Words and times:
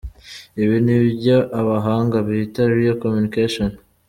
Ibi 0.63 0.77
nibyo 0.85 1.37
abahanga 1.59 2.15
bita 2.27 2.63
Real 2.75 2.95
Communication. 3.03 3.71